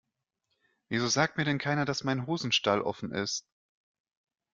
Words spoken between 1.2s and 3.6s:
mir denn keiner, dass mein Hosenstall offen ist?